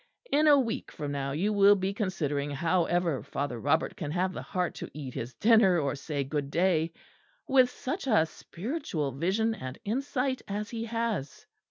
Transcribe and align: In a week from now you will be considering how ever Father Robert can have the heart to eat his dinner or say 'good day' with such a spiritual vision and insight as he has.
In 0.31 0.47
a 0.47 0.59
week 0.59 0.91
from 0.91 1.11
now 1.11 1.31
you 1.31 1.53
will 1.53 1.75
be 1.75 1.93
considering 1.93 2.49
how 2.49 2.85
ever 2.85 3.21
Father 3.21 3.59
Robert 3.61 3.95
can 3.95 4.09
have 4.09 4.33
the 4.33 4.41
heart 4.41 4.73
to 4.73 4.89
eat 4.95 5.13
his 5.13 5.35
dinner 5.35 5.77
or 5.79 5.93
say 5.93 6.23
'good 6.23 6.49
day' 6.49 6.91
with 7.47 7.69
such 7.69 8.07
a 8.07 8.25
spiritual 8.25 9.11
vision 9.11 9.53
and 9.53 9.77
insight 9.85 10.41
as 10.47 10.71
he 10.71 10.85
has. 10.85 11.45